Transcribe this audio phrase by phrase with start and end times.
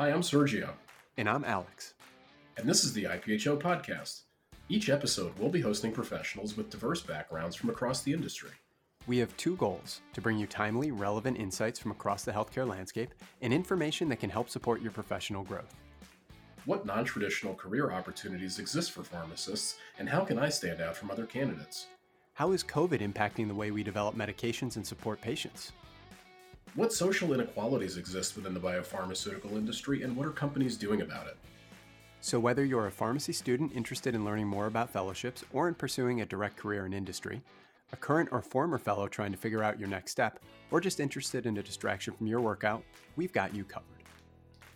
[0.00, 0.70] Hi, I'm Sergio.
[1.18, 1.92] And I'm Alex.
[2.56, 4.22] And this is the IPHO podcast.
[4.70, 8.48] Each episode, we'll be hosting professionals with diverse backgrounds from across the industry.
[9.06, 13.12] We have two goals to bring you timely, relevant insights from across the healthcare landscape
[13.42, 15.74] and information that can help support your professional growth.
[16.64, 21.10] What non traditional career opportunities exist for pharmacists, and how can I stand out from
[21.10, 21.88] other candidates?
[22.32, 25.72] How is COVID impacting the way we develop medications and support patients?
[26.76, 31.36] What social inequalities exist within the biopharmaceutical industry, and what are companies doing about it?
[32.20, 36.20] So, whether you're a pharmacy student interested in learning more about fellowships or in pursuing
[36.20, 37.42] a direct career in industry,
[37.92, 40.38] a current or former fellow trying to figure out your next step,
[40.70, 42.84] or just interested in a distraction from your workout,
[43.16, 43.86] we've got you covered.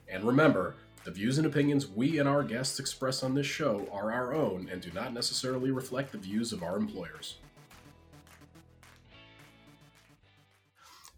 [0.09, 4.11] And remember, the views and opinions we and our guests express on this show are
[4.11, 7.37] our own and do not necessarily reflect the views of our employers.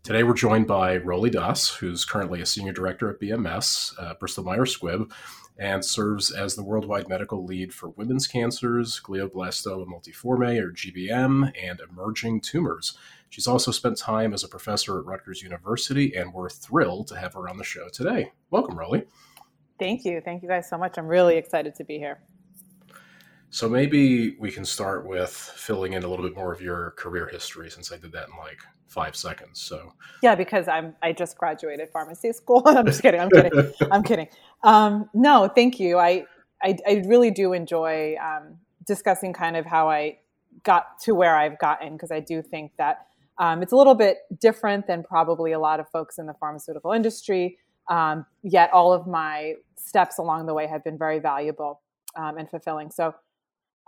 [0.06, 4.44] Today we're joined by Rolee Das, who's currently a senior director at BMS, uh, Bristol
[4.44, 5.10] Myers Squibb,
[5.58, 11.80] and serves as the worldwide medical lead for women's cancers, glioblastoma multiforme or GBM, and
[11.80, 12.96] emerging tumors.
[13.30, 17.34] She's also spent time as a professor at Rutgers University, and we're thrilled to have
[17.34, 18.30] her on the show today.
[18.52, 19.08] Welcome, Rolly.
[19.76, 20.20] Thank you.
[20.24, 20.98] Thank you guys so much.
[20.98, 22.20] I'm really excited to be here.
[23.56, 27.26] So maybe we can start with filling in a little bit more of your career
[27.26, 29.62] history since I did that in like five seconds.
[29.62, 32.62] So yeah, because I'm I just graduated pharmacy school.
[32.66, 33.18] I'm just kidding.
[33.18, 33.72] I'm kidding.
[33.90, 34.28] I'm kidding.
[34.62, 35.96] Um, no, thank you.
[35.96, 36.26] I
[36.62, 40.18] I, I really do enjoy um, discussing kind of how I
[40.62, 43.06] got to where I've gotten because I do think that
[43.38, 46.92] um, it's a little bit different than probably a lot of folks in the pharmaceutical
[46.92, 47.56] industry.
[47.88, 51.80] Um, yet all of my steps along the way have been very valuable
[52.16, 52.90] um, and fulfilling.
[52.90, 53.14] So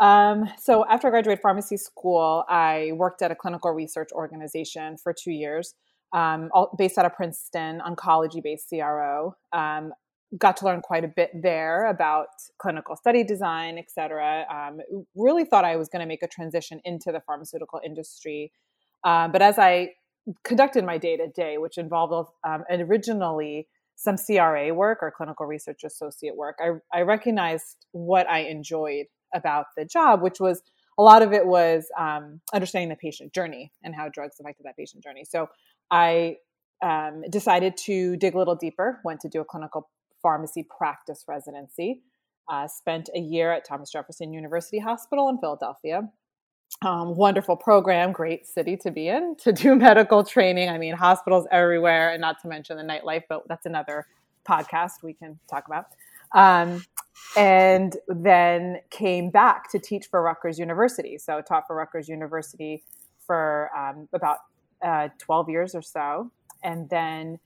[0.01, 5.13] um, so after I graduated pharmacy school, I worked at a clinical research organization for
[5.13, 5.75] two years,
[6.13, 9.35] um, based out of Princeton, oncology-based CRO.
[9.53, 9.93] Um,
[10.37, 14.45] got to learn quite a bit there about clinical study design, et cetera.
[14.53, 14.81] Um,
[15.17, 18.53] really thought I was going to make a transition into the pharmaceutical industry,
[19.05, 19.91] uh, but as I
[20.45, 25.83] conducted my day to day, which involved um, originally some CRA work or clinical research
[25.85, 30.63] associate work, I, I recognized what I enjoyed about the job, which was
[30.99, 34.77] a lot of it was um, understanding the patient journey and how drugs affected that
[34.77, 35.25] patient journey.
[35.25, 35.49] So
[35.91, 36.37] I
[36.83, 39.89] um, decided to dig a little deeper, went to do a clinical
[40.21, 42.03] pharmacy practice residency,
[42.49, 46.09] uh, spent a year at Thomas Jefferson University Hospital in Philadelphia.
[46.83, 50.69] Um, wonderful program, great city to be in to do medical training.
[50.69, 54.07] I mean, hospitals everywhere, and not to mention the nightlife, but that's another
[54.49, 55.87] podcast we can talk about.
[56.35, 56.85] Um,
[57.37, 61.19] and then came back to teach for Rutgers University.
[61.19, 62.83] So taught for Rutgers University
[63.27, 64.39] for um, about
[64.85, 66.31] uh, 12 years or so,
[66.63, 67.39] and then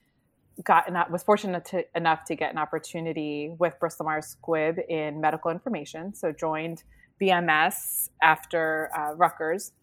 [0.63, 5.19] got an, was fortunate to, enough to get an opportunity with Bristol Myers Squibb in
[5.19, 6.13] medical information.
[6.13, 6.83] So joined
[7.21, 9.73] BMS after uh, Rutgers,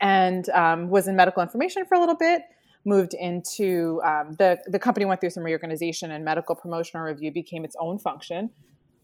[0.00, 2.42] and um, was in medical information for a little bit
[2.86, 7.64] moved into um, the the company went through some reorganization and medical promotional review became
[7.64, 8.48] its own function,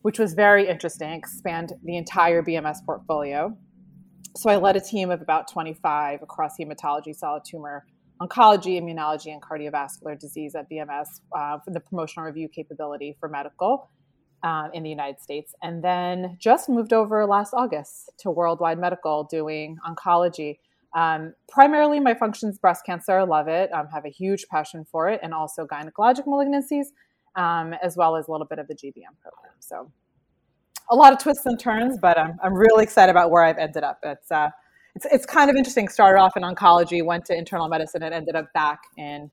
[0.02, 1.10] which was very interesting.
[1.10, 3.56] Expand the entire BMS portfolio.
[4.36, 7.86] So I led a team of about 25 across hematology, solid tumor,
[8.20, 13.90] oncology, immunology, and cardiovascular disease at BMS uh, for the promotional review capability for medical.
[14.44, 19.22] Uh, in the United States, and then just moved over last August to Worldwide Medical
[19.22, 20.58] doing oncology.
[20.96, 23.16] Um, primarily, my function's breast cancer.
[23.18, 23.72] I love it.
[23.72, 26.86] Um, have a huge passion for it, and also gynecologic malignancies,
[27.36, 29.54] um, as well as a little bit of the GBM program.
[29.60, 29.90] So,
[30.90, 33.84] a lot of twists and turns, but I'm I'm really excited about where I've ended
[33.84, 34.00] up.
[34.02, 34.50] It's uh,
[34.94, 35.88] it's it's kind of interesting.
[35.88, 39.30] Started off in oncology, went to internal medicine, and ended up back in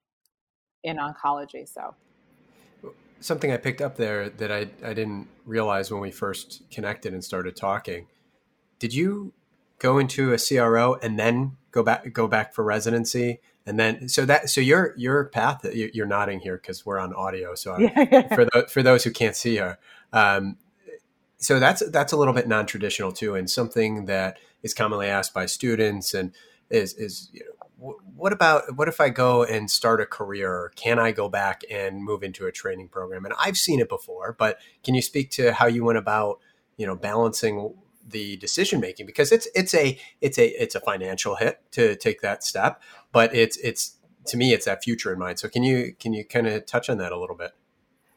[0.84, 1.68] in oncology.
[1.68, 1.96] So,
[3.20, 7.24] something I picked up there that I I didn't realize when we first connected and
[7.24, 8.08] started talking.
[8.78, 9.34] Did you
[9.80, 14.26] go into a CRO and then go back go back for residency and then so
[14.26, 17.76] that so your your path you're nodding here because we're on audio so
[18.34, 19.78] for the, for those who can't see her
[20.14, 20.58] um,
[21.38, 25.46] so that's that's a little bit non-traditional too and something that is commonly asked by
[25.46, 26.34] students and
[26.70, 30.72] is is you know, what about what if I go and start a career?
[30.76, 33.24] Can I go back and move into a training program?
[33.24, 36.40] And I've seen it before, but can you speak to how you went about,
[36.76, 37.74] you know, balancing
[38.10, 42.22] the decision making because it's it's a it's a it's a financial hit to take
[42.22, 43.98] that step, but it's it's
[44.28, 45.40] to me it's that future in mind.
[45.40, 47.52] So can you can you kind of touch on that a little bit?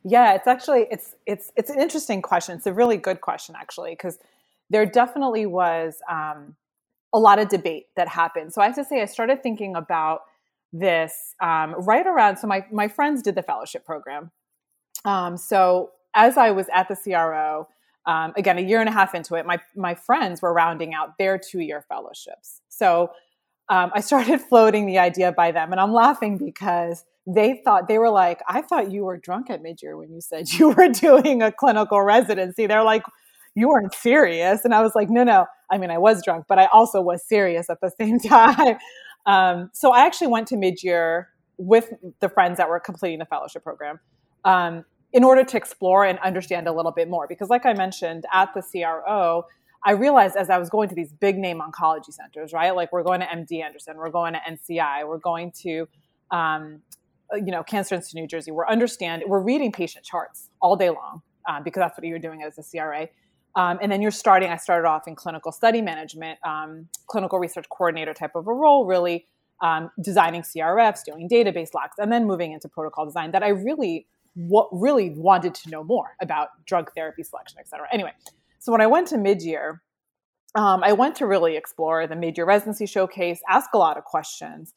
[0.05, 2.56] Yeah, it's actually it's it's it's an interesting question.
[2.56, 4.19] It's a really good question actually because
[4.71, 6.56] there definitely was um,
[7.12, 8.53] a lot of debate that happened.
[8.53, 10.23] So I have to say I started thinking about
[10.73, 12.39] this um, right around.
[12.39, 14.31] So my my friends did the fellowship program,
[15.05, 17.69] um, so as I was at the CRO,
[18.06, 21.19] um, again, a year and a half into it, my my friends were rounding out
[21.19, 22.60] their two year fellowships.
[22.69, 23.10] So
[23.69, 27.99] um, I started floating the idea by them, and I'm laughing because they thought they
[27.99, 30.88] were like, I thought you were drunk at mid year when you said you were
[30.93, 32.66] doing a clinical residency.
[32.66, 33.04] They're like,
[33.54, 35.46] you weren't serious, and I was like, no, no.
[35.70, 38.78] I mean, I was drunk, but I also was serious at the same time.
[39.26, 43.26] Um, so I actually went to mid year with the friends that were completing the
[43.26, 44.00] fellowship program.
[44.44, 47.26] Um, in order to explore and understand a little bit more.
[47.26, 49.47] Because, like I mentioned at the CRO,
[49.85, 52.75] I realized as I was going to these big name oncology centers, right?
[52.75, 55.88] Like we're going to MD Anderson, we're going to NCI, we're going to,
[56.31, 56.82] um,
[57.35, 58.53] you know, Cancer Institute New Jersey.
[58.53, 62.43] We're understand, we're reading patient charts all day long uh, because that's what you're doing
[62.43, 63.08] as a CRA.
[63.55, 64.50] Um, and then you're starting.
[64.50, 68.87] I started off in clinical study management, um, clinical research coordinator type of a role,
[68.87, 69.26] really
[69.61, 73.32] um, designing CRFs, doing database locks, and then moving into protocol design.
[73.32, 77.87] That I really what really wanted to know more about drug therapy selection, et cetera.
[77.93, 78.12] Anyway,
[78.58, 79.82] so when I went to mid-year,
[80.55, 84.75] um, I went to really explore the mid-year residency showcase, ask a lot of questions,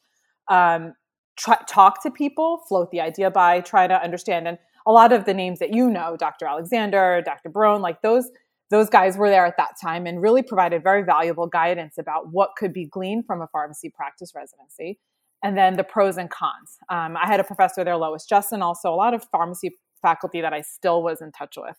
[0.50, 0.94] um,
[1.38, 4.48] try, talk to people, float the idea by, try to understand.
[4.48, 6.46] And a lot of the names that you know, Dr.
[6.46, 7.50] Alexander, Dr.
[7.50, 8.30] Barone, like those
[8.72, 12.56] those guys were there at that time and really provided very valuable guidance about what
[12.58, 14.98] could be gleaned from a pharmacy practice residency
[15.46, 16.80] and then the pros and cons.
[16.90, 20.54] Um, I had a professor there, Lois Justin, also a lot of pharmacy faculty that
[20.54, 21.78] I still was in touch with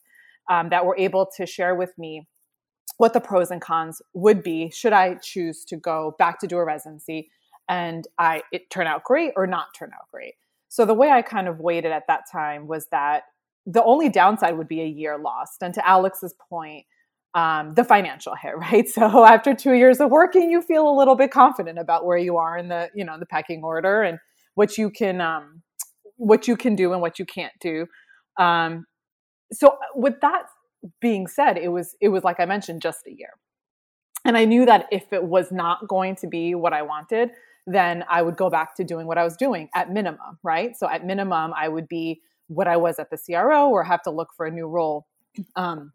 [0.48, 2.28] um, that were able to share with me
[2.98, 6.58] what the pros and cons would be should I choose to go back to do
[6.58, 7.28] a residency
[7.68, 10.34] and I it turn out great or not turn out great.
[10.68, 13.24] So the way I kind of weighted at that time was that
[13.66, 15.60] the only downside would be a year lost.
[15.60, 16.86] And to Alex's point,
[17.34, 18.88] um, the financial hit, right?
[18.88, 22.36] So after two years of working, you feel a little bit confident about where you
[22.36, 24.18] are in the, you know, the pecking order and
[24.54, 25.62] what you can, um,
[26.16, 27.86] what you can do and what you can't do.
[28.38, 28.86] Um,
[29.52, 30.44] so uh, with that
[31.00, 33.30] being said, it was, it was like I mentioned, just a year.
[34.24, 37.30] And I knew that if it was not going to be what I wanted,
[37.66, 40.76] then I would go back to doing what I was doing at minimum, right?
[40.76, 44.10] So at minimum, I would be what I was at the CRO or have to
[44.10, 45.06] look for a new role.
[45.54, 45.92] Um,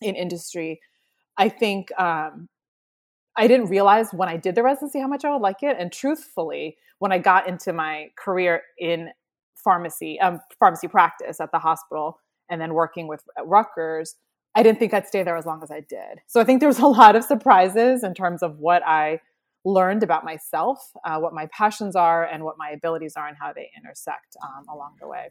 [0.00, 0.80] in industry,
[1.36, 2.48] I think um,
[3.36, 5.76] I didn't realize when I did the residency how much I would like it.
[5.78, 9.10] And truthfully, when I got into my career in
[9.56, 12.20] pharmacy, um, pharmacy practice at the hospital,
[12.50, 14.16] and then working with Rutgers,
[14.54, 16.20] I didn't think I'd stay there as long as I did.
[16.26, 19.20] So I think there was a lot of surprises in terms of what I
[19.64, 23.52] learned about myself, uh, what my passions are, and what my abilities are, and how
[23.52, 25.30] they intersect um, along the way.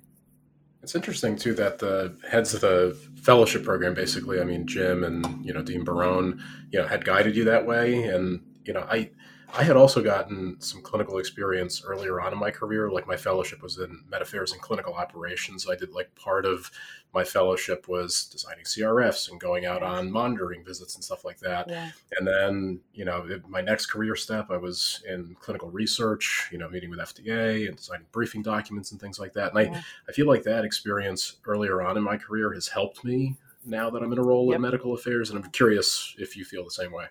[0.83, 5.45] It's interesting too that the heads of the fellowship program, basically, I mean, Jim and
[5.45, 9.09] you know Dean Barone, you know, had guided you that way, and you know, I
[9.55, 12.89] I had also gotten some clinical experience earlier on in my career.
[12.89, 15.67] Like my fellowship was in med affairs and clinical operations.
[15.69, 16.71] I did like part of
[17.13, 21.69] my fellowship was designing CRFs and going out on monitoring visits and stuff like that.
[21.69, 21.91] Yeah.
[22.17, 26.67] And then, you know, my next career step, I was in clinical research, you know,
[26.67, 29.53] meeting with FDA and designing briefing documents and things like that.
[29.53, 29.77] And yeah.
[29.77, 33.91] I, I feel like that experience earlier on in my career has helped me now
[33.91, 34.55] that I'm in a role yep.
[34.55, 35.29] in medical affairs.
[35.29, 37.05] And I'm curious if you feel the same way.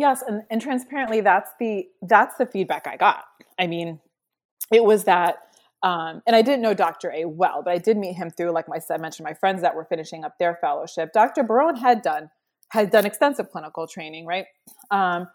[0.00, 3.24] Yes, and, and transparently, that's the that's the feedback I got.
[3.58, 4.00] I mean,
[4.72, 5.40] it was that,
[5.82, 7.12] um, and I didn't know Dr.
[7.12, 9.76] A well, but I did meet him through, like I said, mentioned my friends that
[9.76, 11.10] were finishing up their fellowship.
[11.12, 11.42] Dr.
[11.42, 12.30] Barone had done
[12.70, 14.46] had done extensive clinical training, right?
[14.90, 15.28] Um,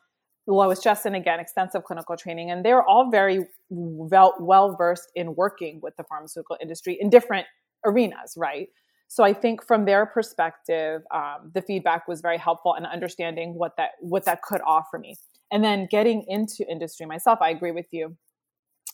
[0.47, 5.95] Lois Justin again, extensive clinical training, and they're all very well versed in working with
[5.95, 7.45] the pharmaceutical industry in different
[7.85, 8.69] arenas, right?
[9.15, 13.77] So I think from their perspective, um, the feedback was very helpful in understanding what
[13.77, 15.15] that what that could offer me.
[15.53, 18.17] And then getting into industry myself, I agree with you.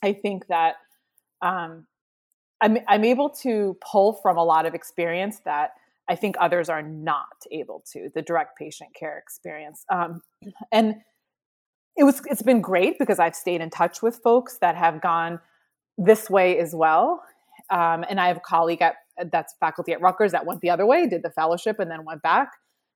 [0.04, 0.76] I think that
[1.42, 1.88] um,
[2.62, 5.72] I'm I'm able to pull from a lot of experience that
[6.08, 8.12] I think others are not able to.
[8.14, 10.22] The direct patient care experience, um,
[10.72, 10.98] and
[11.98, 15.40] it was it's been great because I've stayed in touch with folks that have gone
[15.98, 17.24] this way as well.
[17.72, 18.96] Um, and I have a colleague at
[19.32, 22.22] that's faculty at Rutgers that went the other way, did the fellowship, and then went
[22.22, 22.50] back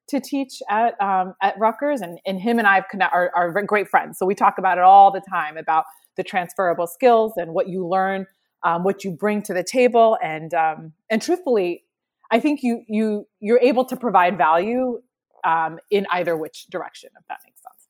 [0.09, 2.01] to teach at um, at Rutgers.
[2.01, 4.83] And, and him and I have are, are great friends, so we talk about it
[4.83, 5.85] all the time about
[6.17, 8.25] the transferable skills and what you learn,
[8.63, 11.83] um, what you bring to the table, and um, and truthfully,
[12.31, 15.01] I think you you you're able to provide value
[15.43, 17.84] um, in either which direction, if that makes sense.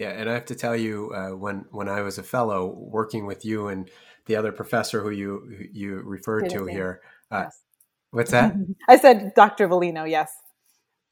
[0.00, 3.26] Yeah, and I have to tell you, uh, when when I was a fellow working
[3.26, 3.90] with you and
[4.24, 7.62] the other professor who you who you referred to here, uh, yes.
[8.10, 8.54] what's that?
[8.88, 9.68] I said Dr.
[9.68, 10.08] Valino.
[10.08, 10.32] Yes.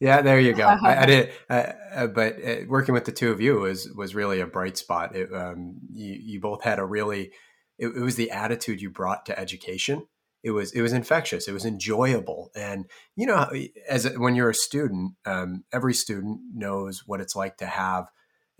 [0.01, 0.67] Yeah, there you go.
[0.83, 4.15] I, I did, uh, uh, but uh, working with the two of you was was
[4.15, 5.15] really a bright spot.
[5.15, 7.33] It, um, you you both had a really,
[7.77, 10.07] it, it was the attitude you brought to education
[10.43, 11.47] it was it was infectious.
[11.47, 13.51] It was enjoyable, and you know,
[13.87, 18.07] as when you're a student, um, every student knows what it's like to have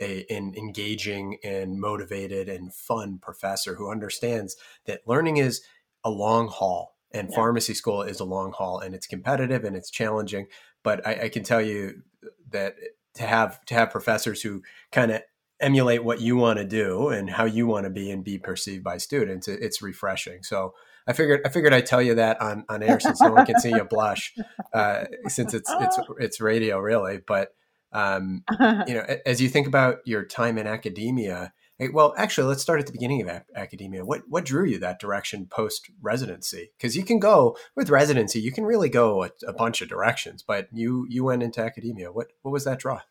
[0.01, 5.63] a, an engaging and motivated and fun professor who understands that learning is
[6.05, 7.37] a long haul and yeah.
[7.37, 10.47] pharmacy school is a long haul and it's competitive and it's challenging
[10.83, 12.03] but I, I, can tell you
[12.51, 12.77] that
[13.15, 14.63] to have to have professors who
[14.93, 15.23] kind of
[15.61, 18.85] emulate what you want to do and how you want to be and be perceived
[18.85, 20.75] by students it, it's refreshing so
[21.09, 23.59] I figured I figured I'd tell you that on, on air since no one can
[23.59, 24.35] see you blush,
[24.75, 27.19] uh, since it's it's it's radio really.
[27.27, 27.55] But
[27.93, 28.45] um,
[28.87, 31.53] you know, as you think about your time in academia,
[31.93, 34.05] well, actually, let's start at the beginning of academia.
[34.05, 36.73] What what drew you that direction post residency?
[36.77, 40.43] Because you can go with residency, you can really go a, a, bunch of directions.
[40.43, 42.11] But you you went into academia.
[42.11, 43.03] What what was that draw?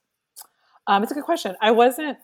[0.85, 1.55] Um, it's a good question.
[1.61, 2.17] I wasn't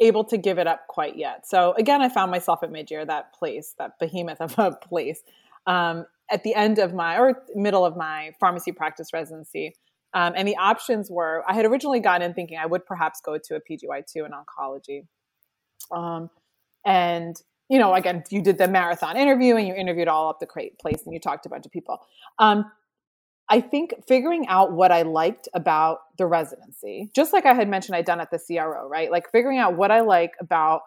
[0.00, 1.46] able to give it up quite yet.
[1.46, 5.22] So again, I found myself at midyear, that place, that behemoth of a place,
[5.66, 9.74] um, at the end of my or middle of my pharmacy practice residency.
[10.14, 13.36] Um, and the options were I had originally gone in thinking I would perhaps go
[13.36, 15.06] to a PGY2 in oncology.
[15.90, 16.30] Um,
[16.86, 17.36] and,
[17.68, 21.02] you know, again, you did the marathon interview and you interviewed all up the place
[21.04, 21.98] and you talked to a bunch of people.
[22.38, 22.64] Um,
[23.50, 27.96] I think figuring out what I liked about the residency, just like I had mentioned
[27.96, 29.10] I'd done at the CRO, right?
[29.10, 30.80] Like figuring out what I like about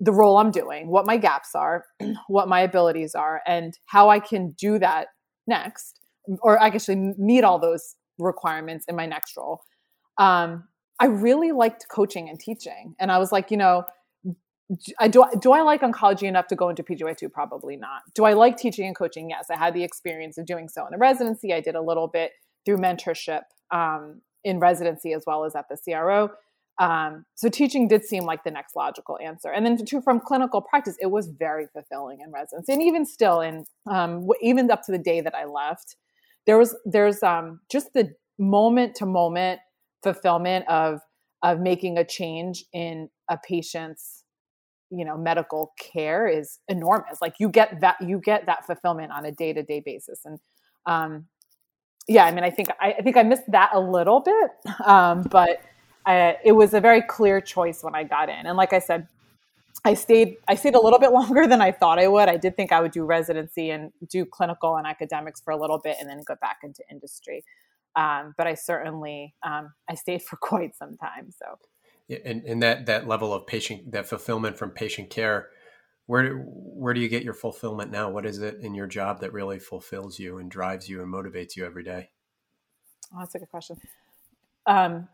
[0.00, 1.84] the role I'm doing, what my gaps are,
[2.28, 5.08] what my abilities are, and how I can do that
[5.46, 6.00] next,
[6.40, 9.62] or actually meet all those requirements in my next role.
[10.18, 10.64] Um,
[11.00, 12.94] I really liked coaching and teaching.
[12.98, 13.84] And I was like, you know,
[14.98, 17.32] I do, do I like oncology enough to go into PGY2?
[17.32, 18.02] Probably not.
[18.14, 19.30] Do I like teaching and coaching?
[19.30, 19.46] Yes.
[19.50, 21.54] I had the experience of doing so in the residency.
[21.54, 22.32] I did a little bit
[22.66, 26.30] through mentorship um, in residency as well as at the CRO.
[26.78, 29.50] Um, so teaching did seem like the next logical answer.
[29.50, 32.72] And then to, from clinical practice, it was very fulfilling in residency.
[32.72, 35.96] And even still in, um, even up to the day that I left,
[36.48, 39.60] there was, there's um, just the moment to moment
[40.02, 41.00] fulfillment of,
[41.44, 44.24] of making a change in a patient's
[44.90, 47.20] you know medical care is enormous.
[47.20, 50.22] Like you get that you get that fulfillment on a day-to-day basis.
[50.24, 50.38] And
[50.86, 51.26] um
[52.08, 54.50] yeah i mean i think i, I think i missed that a little bit
[54.86, 55.60] um but
[56.06, 58.46] I, it was a very clear choice when i got in.
[58.46, 59.06] And like i said
[59.84, 62.28] i stayed i stayed a little bit longer than i thought i would.
[62.28, 65.78] I did think i would do residency and do clinical and academics for a little
[65.78, 67.44] bit and then go back into industry.
[67.96, 71.58] Um, but i certainly um, i stayed for quite some time so.
[72.24, 75.50] And, and that that level of patient that fulfillment from patient care
[76.08, 78.08] where where do you get your fulfillment now?
[78.08, 81.54] What is it in your job that really fulfills you and drives you and motivates
[81.54, 82.08] you every day?
[83.14, 83.76] Oh, that's a good question.
[84.66, 85.06] Um,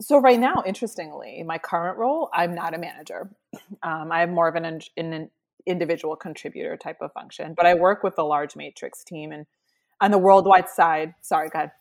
[0.00, 3.30] so right now interestingly my current role i'm not a manager
[3.82, 5.30] um, i'm more of an, an
[5.66, 9.46] individual contributor type of function but i work with a large matrix team and
[10.00, 11.72] on the worldwide side sorry go ahead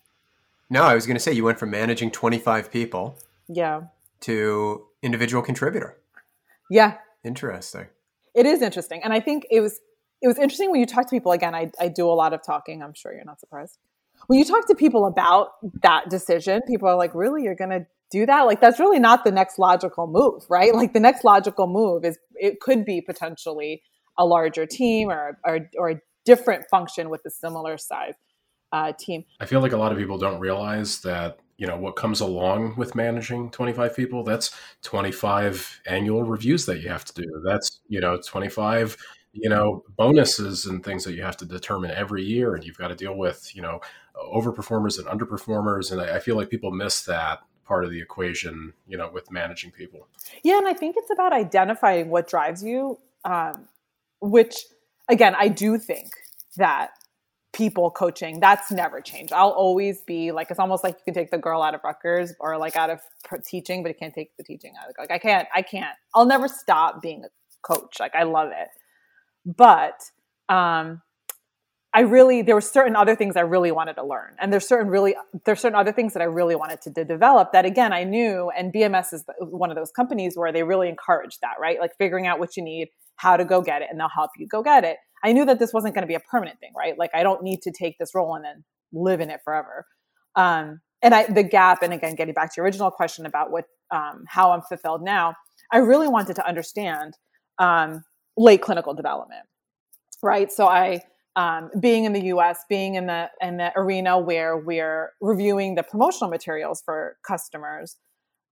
[0.70, 3.18] no i was going to say you went from managing 25 people
[3.50, 3.82] yeah
[4.24, 5.98] to individual contributor.
[6.70, 6.98] Yeah.
[7.24, 7.88] Interesting.
[8.34, 9.02] It is interesting.
[9.04, 9.80] And I think it was
[10.22, 12.42] it was interesting when you talk to people again, I, I do a lot of
[12.42, 13.78] talking, I'm sure you're not surprised.
[14.28, 15.50] When you talk to people about
[15.82, 18.44] that decision, people are like, really, you're gonna do that?
[18.44, 20.74] Like that's really not the next logical move, right?
[20.74, 23.82] Like the next logical move is it could be potentially
[24.18, 28.14] a larger team or or, or a different function with a similar size
[28.72, 29.26] uh, team.
[29.40, 32.76] I feel like a lot of people don't realize that you know what comes along
[32.78, 34.52] with managing 25 people that's
[34.82, 38.98] 25 annual reviews that you have to do that's you know 25
[39.34, 42.88] you know bonuses and things that you have to determine every year and you've got
[42.88, 43.80] to deal with you know
[44.34, 48.74] overperformers and underperformers and I, I feel like people miss that part of the equation
[48.88, 50.08] you know with managing people.
[50.44, 53.68] Yeah and i think it's about identifying what drives you um,
[54.22, 54.56] which
[55.10, 56.10] again i do think
[56.58, 56.92] that
[57.54, 59.32] people coaching that's never changed.
[59.32, 62.34] I'll always be like it's almost like you can take the girl out of Rutgers
[62.40, 63.00] or like out of
[63.46, 65.96] teaching but you can't take the teaching out of like i can't i can't.
[66.16, 67.30] I'll never stop being a
[67.62, 68.00] coach.
[68.00, 68.70] Like i love it.
[69.46, 70.02] But
[70.50, 71.03] um
[71.94, 74.88] i really there were certain other things i really wanted to learn and there's certain
[74.88, 78.04] really there's certain other things that i really wanted to, to develop that again i
[78.04, 81.92] knew and bms is one of those companies where they really encourage that right like
[81.98, 84.62] figuring out what you need how to go get it and they'll help you go
[84.62, 86.98] get it I knew that this wasn't going to be a permanent thing, right?
[87.00, 89.86] Like I don't need to take this role and then live in it forever.
[90.36, 93.66] Um, and I, the gap, and again, getting back to your original question about what,
[93.92, 95.36] um, how I'm fulfilled now,
[95.72, 97.18] I really wanted to understand
[97.58, 98.04] um,
[98.36, 99.44] late clinical development,
[100.22, 100.52] right?
[100.52, 101.02] So I,
[101.36, 105.84] um, being in the U.S., being in the in the arena where we're reviewing the
[105.84, 107.98] promotional materials for customers,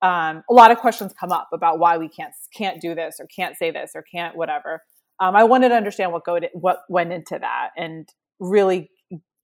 [0.03, 3.27] um, a lot of questions come up about why we can't can't do this or
[3.27, 4.83] can't say this or can't whatever.
[5.21, 8.09] um, I wanted to understand what go to, what went into that and
[8.39, 8.91] really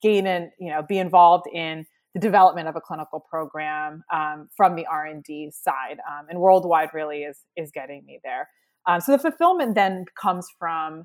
[0.02, 4.74] gain and you know be involved in the development of a clinical program um, from
[4.74, 8.48] the r&d side um, and worldwide really is is getting me there
[8.86, 11.04] um, so the fulfillment then comes from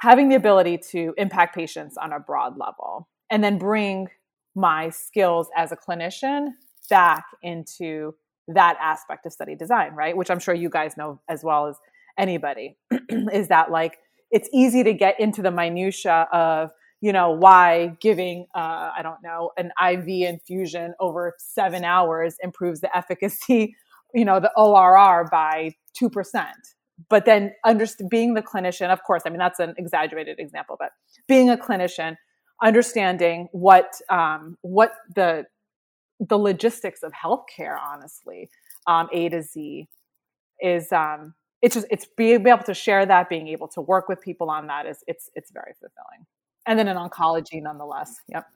[0.00, 4.08] having the ability to impact patients on a broad level and then bring
[4.54, 6.48] my skills as a clinician
[6.88, 8.14] back into
[8.48, 10.16] that aspect of study design right?
[10.16, 11.76] Which i'm sure you guys know as well as
[12.18, 12.76] anybody
[13.32, 13.98] is that like
[14.30, 19.22] it's easy to get into the minutia of you know why giving uh, i don't
[19.22, 23.74] know an iv infusion over seven hours improves the efficacy
[24.14, 26.44] you know the orr by 2%
[27.08, 30.90] but then under, being the clinician of course i mean that's an exaggerated example but
[31.26, 32.16] being a clinician
[32.62, 35.44] understanding what um, what the
[36.20, 38.48] the logistics of healthcare honestly
[38.86, 39.88] um, a to z
[40.60, 44.20] is um, it's just it's being able to share that being able to work with
[44.20, 46.26] people on that is it's it's very fulfilling.
[46.66, 48.20] And then in oncology nonetheless.
[48.28, 48.46] Yep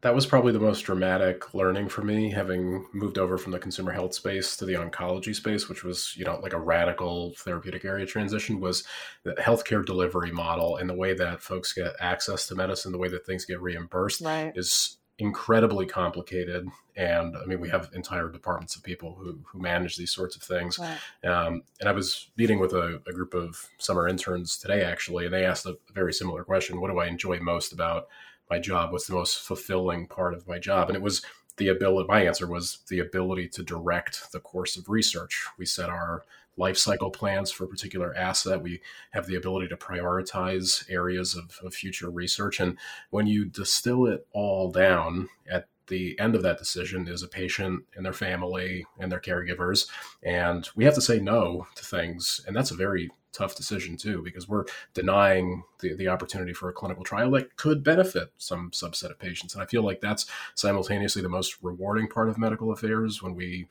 [0.00, 3.92] that was probably the most dramatic learning for me having moved over from the consumer
[3.92, 8.06] health space to the oncology space which was you know like a radical therapeutic area
[8.06, 8.84] transition was
[9.24, 13.08] the healthcare delivery model and the way that folks get access to medicine the way
[13.08, 14.52] that things get reimbursed right.
[14.56, 19.96] is incredibly complicated and i mean we have entire departments of people who, who manage
[19.96, 21.28] these sorts of things right.
[21.28, 25.34] um, and i was meeting with a, a, group of summer interns today actually and
[25.34, 28.06] they asked a very similar question what do i enjoy most about
[28.50, 31.22] my job what's the most fulfilling part of my job and it was
[31.56, 35.88] the ability my answer was the ability to direct the course of research we set
[35.88, 36.24] our
[36.58, 38.60] life cycle plans for a particular asset.
[38.60, 38.80] We
[39.12, 42.60] have the ability to prioritize areas of, of future research.
[42.60, 42.76] And
[43.10, 47.84] when you distill it all down at the end of that decision is a patient
[47.96, 49.88] and their family and their caregivers.
[50.22, 52.42] And we have to say no to things.
[52.46, 56.72] And that's a very tough decision, too, because we're denying the, the opportunity for a
[56.72, 59.54] clinical trial that could benefit some subset of patients.
[59.54, 63.68] And I feel like that's simultaneously the most rewarding part of medical affairs when we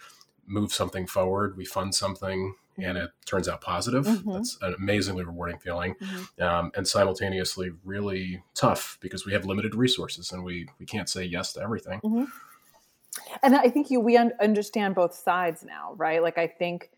[0.48, 4.06] move something forward, we fund something and it turns out positive.
[4.06, 4.34] Mm-hmm.
[4.34, 6.44] That's an amazingly rewarding feeling, mm-hmm.
[6.44, 11.24] um, and simultaneously really tough because we have limited resources and we we can't say
[11.24, 12.00] yes to everything.
[12.02, 12.26] Mm-hmm.
[13.42, 16.22] And I think you we un- understand both sides now, right?
[16.22, 16.92] Like I think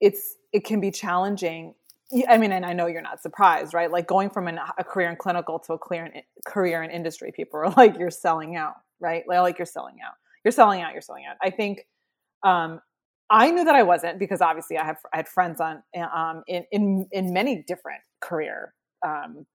[0.00, 1.74] it's it can be challenging.
[2.26, 3.90] I mean, and I know you're not surprised, right?
[3.90, 7.32] Like going from an, a career in clinical to a career in, career in industry,
[7.34, 9.24] people are like, "You're selling out," right?
[9.28, 10.14] Like you're selling out.
[10.44, 10.92] You're selling out.
[10.92, 11.36] You're selling out.
[11.42, 11.86] I think
[12.42, 12.80] um,
[13.30, 16.64] I knew that I wasn't because obviously I have I had friends on um, in
[16.72, 18.74] in in many different career
[19.06, 19.46] um,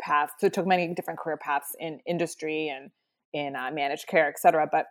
[0.00, 0.32] paths.
[0.38, 2.90] So took many different career paths in industry and
[3.32, 4.68] in uh, managed care, et cetera.
[4.70, 4.86] But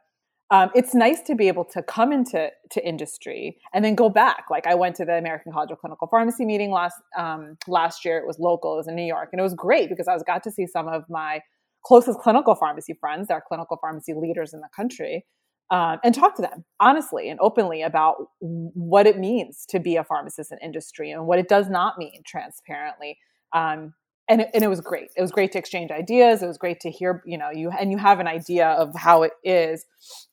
[0.52, 4.46] um, it's nice to be able to come into to industry and then go back.
[4.52, 8.18] Like I went to the American College of Clinical Pharmacy meeting last um, last year.
[8.18, 8.74] It was local.
[8.74, 10.68] It was in New York, and it was great because I was got to see
[10.68, 11.42] some of my
[11.84, 13.28] closest clinical pharmacy friends.
[13.28, 15.26] They're clinical pharmacy leaders in the country
[15.72, 20.04] um, and talk to them honestly and openly about what it means to be a
[20.04, 23.18] pharmacist in industry and what it does not mean transparently.
[23.54, 23.94] Um,
[24.28, 25.10] and it, and it was great.
[25.16, 26.42] It was great to exchange ideas.
[26.42, 29.24] It was great to hear, you know, you and you have an idea of how
[29.24, 29.86] it is,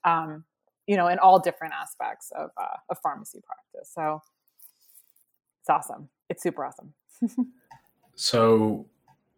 [0.05, 0.45] um,
[0.87, 3.93] you know, in all different aspects of uh, of pharmacy practice.
[3.95, 4.23] So
[5.61, 6.09] it's awesome.
[6.29, 6.95] It's super awesome.
[8.15, 8.87] so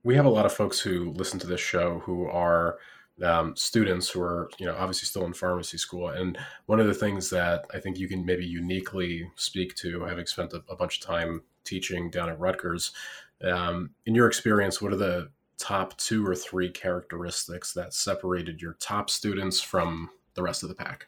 [0.04, 2.78] we have a lot of folks who listen to this show who are
[3.22, 6.36] um, students who are you know obviously still in pharmacy school and
[6.66, 10.52] one of the things that i think you can maybe uniquely speak to having spent
[10.52, 12.92] a, a bunch of time teaching down at rutgers
[13.42, 18.76] um, in your experience what are the top two or three characteristics that separated your
[18.80, 21.06] top students from the rest of the pack?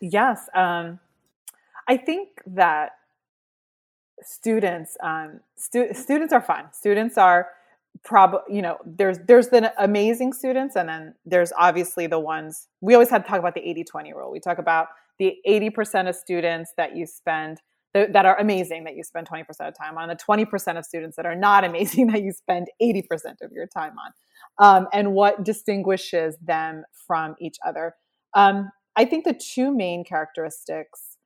[0.00, 1.00] Yes um,
[1.88, 2.92] i think that
[4.22, 6.66] students um, stu- students are fun.
[6.72, 7.48] Students are
[8.04, 12.94] probably you know there's there's the amazing students and then there's obviously the ones we
[12.94, 14.30] always had to talk about the 80-20 rule.
[14.30, 14.88] We talk about
[15.18, 17.60] the 80% of students that you spend
[17.94, 21.26] that are amazing that you spend 20% of time on the 20% of students that
[21.26, 23.02] are not amazing that you spend 80%
[23.42, 24.12] of your time on
[24.58, 27.94] um, and what distinguishes them from each other
[28.34, 31.16] um, i think the two main characteristics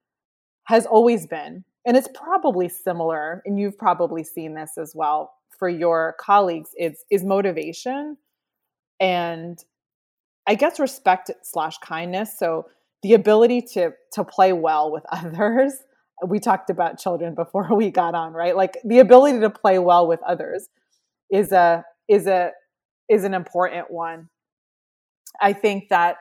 [0.64, 5.68] has always been and it's probably similar and you've probably seen this as well for
[5.68, 8.16] your colleagues is is motivation
[9.00, 9.64] and
[10.46, 12.38] I guess respect slash kindness.
[12.38, 12.66] So
[13.02, 15.74] the ability to to play well with others.
[16.26, 18.56] We talked about children before we got on, right?
[18.56, 20.68] Like the ability to play well with others
[21.30, 22.52] is a is a
[23.08, 24.28] is an important one.
[25.40, 26.16] I think that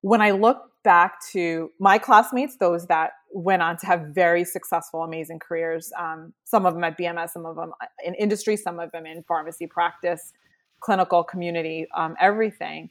[0.00, 5.02] when I look back to my classmates, those that went on to have very successful,
[5.02, 5.92] amazing careers.
[5.98, 7.72] Um, some of them at BMS, some of them
[8.04, 10.32] in industry, some of them in pharmacy practice,
[10.80, 12.90] clinical community, um, everything.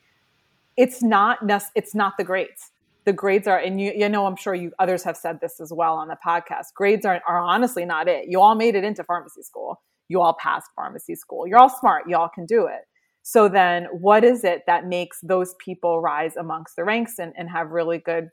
[0.76, 1.40] It's not
[1.74, 2.72] it's not the grades.
[3.06, 5.72] The grades are, and you, you know, I'm sure you others have said this as
[5.72, 6.74] well on the podcast.
[6.76, 8.26] Grades are, are honestly not it.
[8.28, 9.82] You all made it into pharmacy school.
[10.08, 11.48] You all passed pharmacy school.
[11.48, 12.06] You're all smart.
[12.08, 12.82] You all can do it.
[13.22, 17.50] So then, what is it that makes those people rise amongst the ranks and, and
[17.50, 18.30] have really good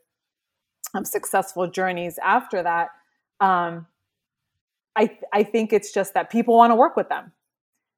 [0.93, 2.89] um, successful journeys after that.
[3.39, 3.87] Um,
[4.95, 7.31] I I think it's just that people want to work with them.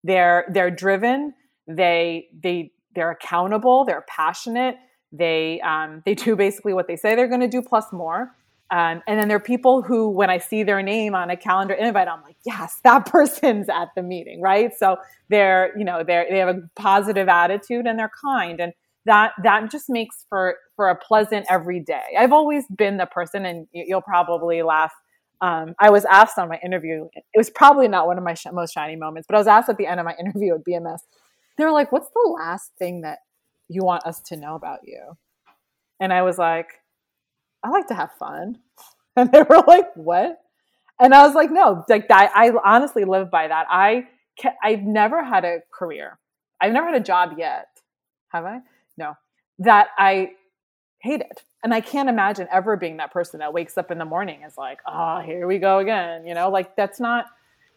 [0.03, 1.33] They're they're driven.
[1.67, 3.85] They they they're accountable.
[3.85, 4.77] They're passionate.
[5.11, 8.35] They um, they do basically what they say they're going to do plus more.
[8.71, 11.75] Um, and then there are people who, when I see their name on a calendar
[11.75, 14.71] invite, I'm like, yes, that person's at the meeting, right?
[14.75, 14.97] So
[15.29, 18.59] they're, you know, they they have a positive attitude and they're kind.
[18.59, 18.73] And
[19.05, 22.15] that that just makes for for a pleasant everyday.
[22.17, 24.93] I've always been the person, and you'll probably laugh.
[25.41, 27.07] Um, I was asked on my interview.
[27.13, 29.69] It was probably not one of my sh- most shiny moments, but I was asked
[29.69, 30.99] at the end of my interview at BMS.
[31.57, 33.19] They were like, "What's the last thing that
[33.67, 35.17] you want us to know about you?"
[35.99, 36.69] And I was like,
[37.63, 38.59] "I like to have fun."
[39.17, 40.41] And they were like, "What?"
[40.99, 42.31] And I was like, "No, like that.
[42.35, 43.65] I honestly live by that.
[43.69, 44.07] I
[44.61, 46.19] I've never had a career.
[46.59, 47.67] I've never had a job yet.
[48.29, 48.59] Have I?
[48.97, 49.15] no,
[49.59, 50.31] that I
[51.01, 51.41] hated.
[51.63, 54.57] And I can't imagine ever being that person that wakes up in the morning is
[54.57, 56.25] like, oh, here we go again.
[56.25, 57.25] You know, like that's not,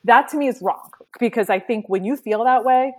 [0.05, 2.93] that to me is wrong because I think when you feel that way,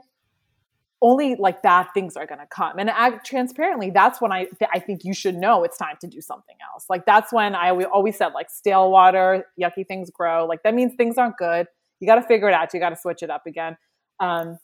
[1.02, 2.78] only like bad things are going to come.
[2.78, 6.08] And I, transparently, that's when I th- I think you should know it's time to
[6.08, 6.86] do something else.
[6.90, 10.46] Like that's when I always said like stale water, yucky things grow.
[10.46, 11.68] Like that means things aren't good.
[12.00, 12.74] You got to figure it out.
[12.74, 13.78] You got to switch it up again.
[14.20, 14.58] Um,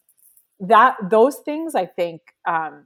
[0.59, 2.85] that those things I think um,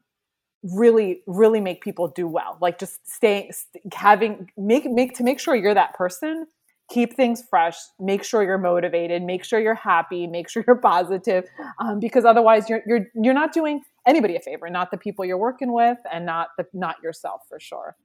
[0.64, 3.52] really really make people do well like just staying
[3.94, 6.48] having make make to make sure you're that person
[6.90, 11.46] keep things fresh make sure you're motivated make sure you're happy make sure you're positive
[11.80, 15.38] um, because otherwise you're you're you're not doing anybody a favor not the people you're
[15.38, 17.96] working with and not the not yourself for sure.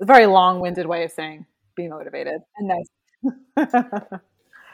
[0.00, 3.70] A very long-winded way of saying be motivated and nice.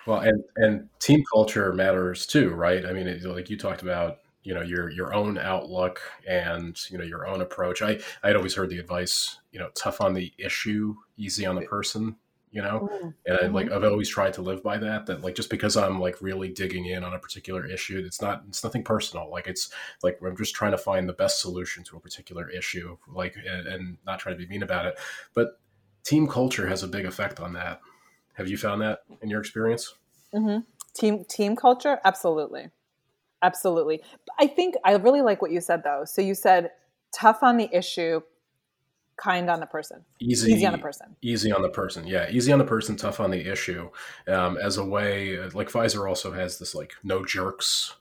[0.07, 2.85] Well and and team culture matters too right?
[2.85, 6.99] I mean it, like you talked about you know your your own outlook and you
[6.99, 7.81] know your own approach.
[7.81, 11.55] I i had always heard the advice you know tough on the issue easy on
[11.55, 12.17] the person
[12.55, 13.09] you know mm-hmm.
[13.27, 13.75] and I, like mm-hmm.
[13.75, 16.87] i've always tried to live by that that like just because i'm like really digging
[16.87, 19.71] in on a particular issue it's not it's nothing personal like it's
[20.03, 23.67] like i'm just trying to find the best solution to a particular issue like and,
[23.67, 24.99] and not trying to be mean about it
[25.35, 25.59] but
[26.05, 27.81] team culture has a big effect on that
[28.35, 29.95] have you found that in your experience
[30.33, 30.61] mm-hmm.
[30.95, 32.71] team team culture absolutely
[33.45, 34.01] Absolutely.
[34.39, 36.05] I think I really like what you said though.
[36.07, 36.71] So you said
[37.15, 38.23] tough on the issue,
[39.17, 40.05] kind on the person.
[40.21, 41.17] Easy, easy on the person.
[41.23, 42.07] Easy on the person.
[42.07, 43.91] Yeah, easy on the person, tough on the issue.
[44.27, 47.95] Um, as a way, like Pfizer also has this like no jerks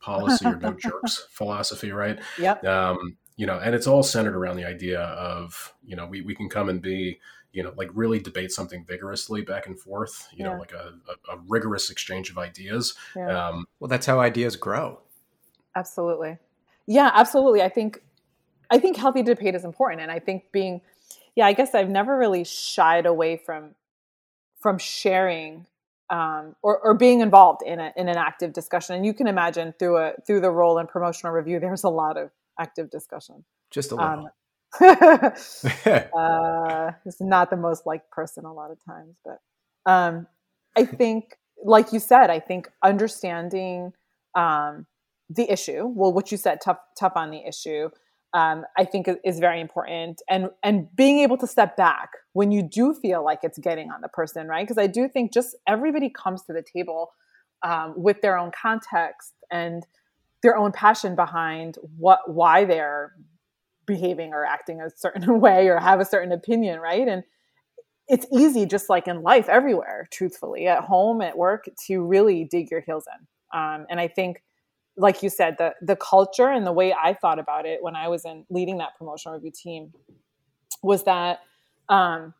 [0.00, 2.18] policy or no jerks philosophy, right?
[2.38, 2.64] Yep.
[2.64, 6.34] Um, you know, and it's all centered around the idea of you know we we
[6.34, 7.20] can come and be
[7.52, 10.52] you know like really debate something vigorously back and forth you yeah.
[10.52, 13.48] know like a, a, a, rigorous exchange of ideas yeah.
[13.48, 15.00] um, well that's how ideas grow
[15.74, 16.36] absolutely
[16.86, 18.02] yeah absolutely i think
[18.70, 20.80] i think healthy debate is important and i think being
[21.34, 23.74] yeah i guess i've never really shied away from
[24.60, 25.66] from sharing
[26.10, 29.74] um, or, or being involved in, a, in an active discussion and you can imagine
[29.78, 33.44] through a through the role in promotional review there's a lot of active discussion.
[33.70, 34.10] Just a little.
[34.10, 34.28] um,
[34.80, 35.30] uh,
[37.06, 39.38] it's not the most liked person a lot of times, but
[39.90, 40.26] um,
[40.76, 43.92] I think, like you said, I think understanding
[44.34, 44.86] um,
[45.30, 47.88] the issue, well, what you said, tough, tough on the issue,
[48.34, 52.62] um, I think is very important, and and being able to step back when you
[52.62, 54.66] do feel like it's getting on the person, right?
[54.66, 57.10] Because I do think just everybody comes to the table
[57.62, 59.84] um, with their own context and
[60.42, 63.12] their own passion behind what why they're
[63.86, 67.08] behaving or acting a certain way or have a certain opinion, right?
[67.08, 67.24] And
[68.08, 72.70] it's easy, just like in life, everywhere, truthfully, at home, at work, to really dig
[72.70, 73.58] your heels in.
[73.58, 74.42] Um, and I think,
[74.98, 78.08] like you said, the the culture and the way I thought about it when I
[78.08, 79.92] was in leading that promotional review team
[80.82, 81.40] was that
[81.88, 82.34] um,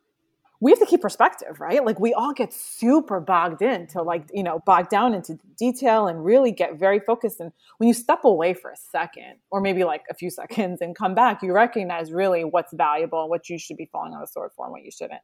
[0.60, 1.84] we have to keep perspective, right?
[1.84, 6.08] Like we all get super bogged in to like, you know, bogged down into detail
[6.08, 7.38] and really get very focused.
[7.38, 10.96] And when you step away for a second, or maybe like a few seconds and
[10.96, 14.26] come back, you recognize really what's valuable and what you should be falling on the
[14.26, 15.22] sword for and what you shouldn't.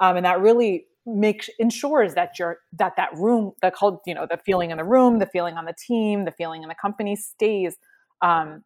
[0.00, 4.26] Um, and that really makes ensures that you're that that room, the called, you know,
[4.28, 7.16] the feeling in the room, the feeling on the team, the feeling in the company
[7.16, 7.76] stays,
[8.22, 8.64] um,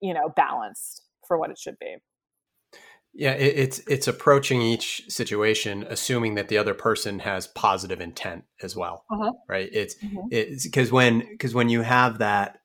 [0.00, 1.96] you know, balanced for what it should be.
[3.18, 8.44] Yeah, it, it's it's approaching each situation assuming that the other person has positive intent
[8.62, 9.32] as well, uh-huh.
[9.48, 9.70] right?
[9.72, 10.28] It's mm-hmm.
[10.30, 12.58] it's because when because when you have that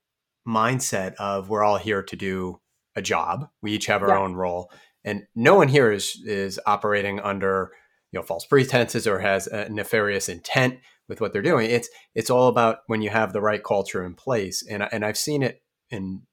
[0.45, 2.59] mindset of we're all here to do
[2.95, 4.19] a job, we each have our yeah.
[4.19, 4.71] own role,
[5.05, 7.71] and no one here is is operating under
[8.11, 11.69] you know false pretenses or has a nefarious intent with what they're doing.
[11.69, 15.17] It's it's all about when you have the right culture in place, and and I've
[15.17, 16.23] seen it in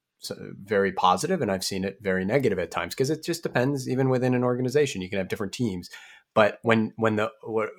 [0.65, 4.09] very positive and I've seen it very negative at times because it just depends even
[4.09, 5.91] within an organization you can have different teams
[6.35, 7.31] but when when the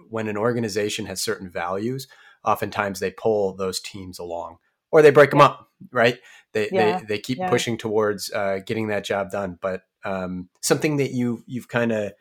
[0.10, 2.08] when an organization has certain values
[2.46, 4.58] oftentimes they pull those teams along
[4.92, 6.20] or they break them up right
[6.54, 7.00] they yeah.
[7.00, 7.50] they, they keep yeah.
[7.50, 12.14] pushing towards uh, getting that job done but um, something that you you've kind of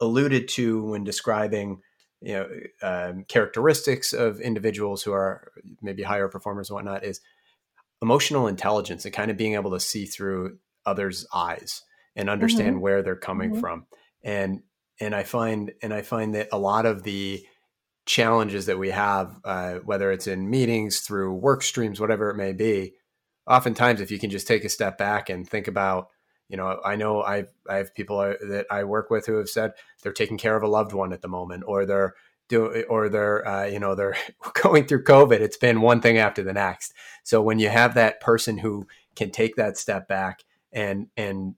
[0.00, 1.80] alluded to when describing
[2.20, 2.48] you know
[2.82, 7.20] um, characteristics of individuals who are maybe higher performers and whatnot is
[8.02, 11.82] emotional intelligence and kind of being able to see through others' eyes
[12.16, 12.80] and understand mm-hmm.
[12.80, 13.60] where they're coming mm-hmm.
[13.60, 13.86] from.
[14.22, 14.62] And
[15.00, 17.44] and I find and I find that a lot of the
[18.06, 22.52] challenges that we have, uh, whether it's in meetings, through work streams, whatever it may
[22.52, 22.94] be,
[23.46, 26.08] oftentimes if you can just take a step back and think about
[26.48, 29.48] you know i know i've i have people uh, that i work with who have
[29.48, 32.14] said they're taking care of a loved one at the moment or they're
[32.48, 34.16] do or they're uh, you know they're
[34.62, 35.40] going through covid.
[35.40, 36.94] It's been one thing after the next.
[37.22, 41.54] So when you have that person who can take that step back and and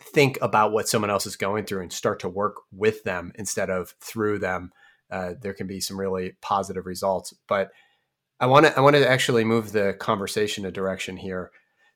[0.00, 3.68] think about what someone else is going through and start to work with them instead
[3.68, 4.72] of through them
[5.10, 7.34] uh, there can be some really positive results.
[7.48, 7.70] But
[8.38, 11.50] i want to i want to actually move the conversation a direction here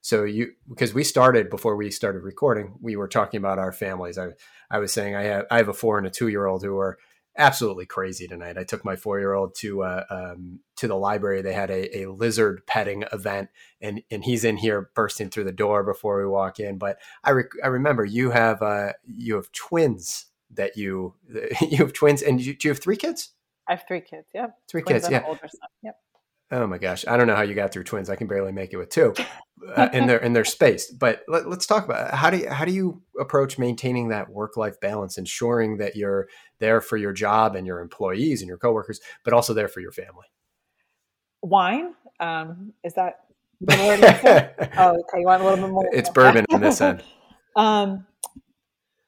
[0.05, 4.19] so you because we started before we started recording we were talking about our families
[4.19, 4.29] i
[4.71, 6.77] i was saying i have i have a four and a two year old who
[6.77, 6.99] are
[7.37, 8.57] absolutely crazy tonight.
[8.59, 11.43] I took my four year old to uh, um, to the library.
[11.43, 15.53] They had a, a lizard petting event, and and he's in here bursting through the
[15.53, 16.79] door before we walk in.
[16.79, 21.15] But I re- I remember you have uh, you have twins that you
[21.61, 23.31] you have twins, and you, do you have three kids?
[23.69, 24.27] I have three kids.
[24.35, 25.11] Yeah, three twins kids.
[25.11, 25.69] Yeah, older son.
[25.83, 25.97] Yep.
[26.51, 28.11] Oh my gosh, I don't know how you got through twins.
[28.11, 29.15] I can barely make it with two
[29.77, 30.91] uh, in their in their space.
[30.91, 34.57] But let, us talk about how do you, how do you approach maintaining that work
[34.57, 39.01] life balance, ensuring that you're there for your job and your employees and your coworkers,
[39.25, 40.27] but also there for your family.
[41.43, 43.21] Wine um, is that
[43.61, 44.73] the word?
[44.79, 45.21] oh, okay.
[45.21, 45.89] You want a little bit more?
[45.93, 47.03] It's bourbon on this end.
[47.57, 48.07] um,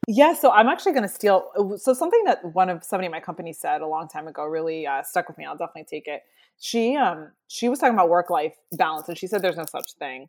[0.07, 1.77] yeah, so I'm actually going to steal.
[1.77, 4.87] So something that one of somebody in my company said a long time ago really
[4.87, 5.45] uh, stuck with me.
[5.45, 6.21] I'll definitely take it
[6.59, 9.93] she um she was talking about work life balance and she said there's no such
[9.99, 10.27] thing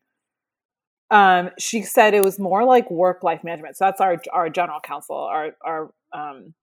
[1.11, 3.77] um she said it was more like work life management.
[3.77, 6.55] So that's our our general counsel our our um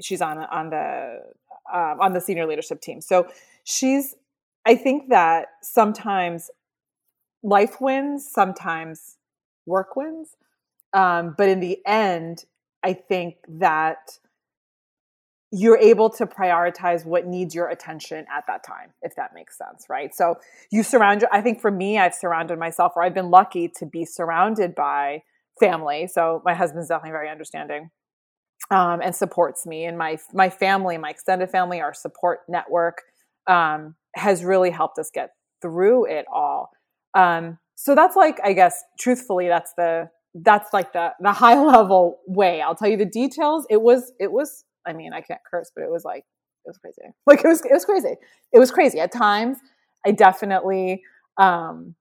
[0.00, 1.20] she's on on the
[1.72, 3.00] um, on the senior leadership team.
[3.00, 3.28] So
[3.64, 4.14] she's
[4.66, 6.50] i think that sometimes
[7.42, 9.16] life wins sometimes
[9.66, 10.36] work wins.
[10.92, 12.44] Um, but in the end
[12.82, 14.18] i think that
[15.56, 19.86] you're able to prioritize what needs your attention at that time, if that makes sense,
[19.88, 20.12] right?
[20.12, 20.34] So
[20.72, 24.04] you surround, I think for me, I've surrounded myself, or I've been lucky to be
[24.04, 25.22] surrounded by
[25.60, 26.08] family.
[26.08, 27.90] So my husband's definitely very understanding
[28.72, 33.02] um, and supports me, and my my family, my extended family, our support network
[33.46, 35.30] um, has really helped us get
[35.62, 36.70] through it all.
[37.14, 42.18] Um, so that's like, I guess, truthfully, that's the that's like the the high level
[42.26, 42.60] way.
[42.60, 43.66] I'll tell you the details.
[43.70, 46.24] It was it was I mean, I can't curse, but it was like
[46.64, 47.02] it was crazy.
[47.26, 48.16] Like it was it was crazy.
[48.52, 49.00] It was crazy.
[49.00, 49.58] At times,
[50.06, 51.02] I definitely
[51.38, 51.94] um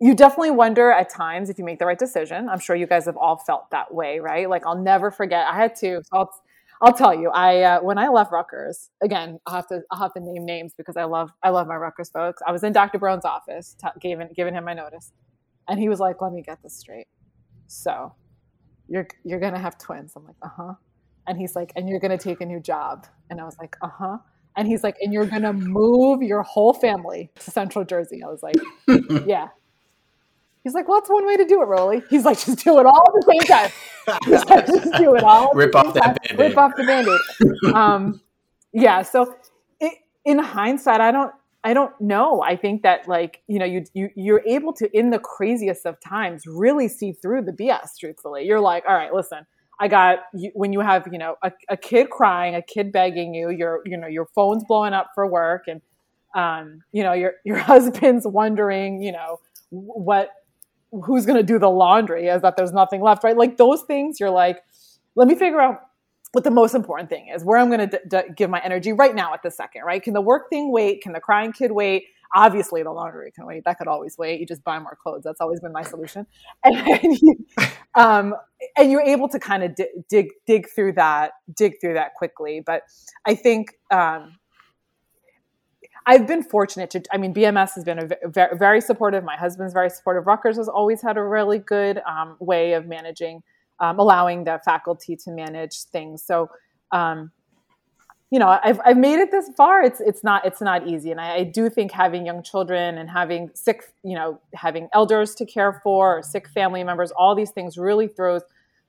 [0.00, 2.48] you definitely wonder at times if you make the right decision.
[2.48, 4.48] I'm sure you guys have all felt that way, right?
[4.48, 5.46] Like I'll never forget.
[5.46, 6.02] I had to.
[6.12, 6.30] I'll,
[6.82, 7.30] I'll tell you.
[7.30, 9.38] I uh, when I left Rutgers again.
[9.46, 12.10] I'll have to I'll have to name names because I love I love my Rutgers
[12.10, 12.42] folks.
[12.46, 12.98] I was in Dr.
[12.98, 15.12] Brown's office, t- giving giving him my notice,
[15.68, 17.06] and he was like, "Let me get this straight.
[17.68, 18.14] So,
[18.88, 20.74] you're you're gonna have twins." I'm like, "Uh huh."
[21.26, 23.06] And he's like, and you're going to take a new job.
[23.30, 24.18] And I was like, uh huh.
[24.56, 28.22] And he's like, and you're going to move your whole family to Central Jersey.
[28.22, 28.56] I was like,
[29.26, 29.48] yeah.
[30.62, 32.04] He's like, well, that's one way to do it, Rolee.
[32.08, 33.70] He's like, just do it all at the same time.
[34.24, 35.52] He's like, just do it all.
[35.54, 37.74] Rip off that band Rip off the band-aid.
[37.74, 38.20] um,
[38.72, 39.02] yeah.
[39.02, 39.34] So
[39.80, 39.92] it,
[40.24, 41.32] in hindsight, I don't,
[41.64, 42.42] I don't know.
[42.42, 46.00] I think that like, you know, you, you, you're able to, in the craziest of
[46.00, 48.44] times, really see through the BS, truthfully.
[48.44, 49.46] You're like, all right, listen,
[49.80, 50.20] I got
[50.54, 53.96] when you have you know a, a, kid crying, a kid begging you, your you
[53.96, 55.80] know your phone's blowing up for work, and
[56.34, 60.30] um, you know your your husband's wondering you know what
[61.04, 63.36] who's going to do the laundry as that there's nothing left, right?
[63.36, 64.62] Like those things, you're like,
[65.16, 65.80] let me figure out
[66.32, 68.92] what the most important thing is, where I'm going to d- d- give my energy
[68.92, 70.02] right now at the second, right?
[70.02, 71.02] Can the work thing wait?
[71.02, 72.06] Can the crying kid wait?
[72.34, 73.64] Obviously, the laundry can wait.
[73.64, 74.40] That could always wait.
[74.40, 75.22] You just buy more clothes.
[75.24, 76.26] That's always been my solution.
[76.64, 77.18] And,
[77.94, 78.34] um,
[78.76, 82.60] and you're able to kind of dig, dig dig through that dig through that quickly
[82.64, 82.82] but
[83.24, 84.36] i think um,
[86.06, 89.24] I've been fortunate to, I mean, BMS has been a very, very supportive.
[89.24, 90.26] My husband's very supportive.
[90.26, 93.42] Rutgers has always had a really good um, way of managing,
[93.80, 96.22] um, allowing the faculty to manage things.
[96.22, 96.50] So,
[96.92, 97.32] um,
[98.34, 99.80] you know, I've, I've made it this far.
[99.80, 101.12] It's, it's not, it's not easy.
[101.12, 105.36] And I, I, do think having young children and having sick, you know, having elders
[105.36, 108.42] to care for or sick family members, all these things really throws,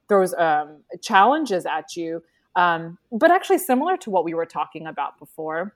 [0.09, 2.23] throws um, challenges at you.
[2.55, 5.75] Um, but actually similar to what we were talking about before